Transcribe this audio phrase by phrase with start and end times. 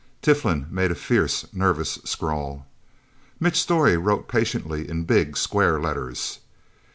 [0.23, 2.65] Tiflin made a fierce, nervous scrawl.
[3.39, 6.39] Mitch Storey wrote patiently, in big, square letters.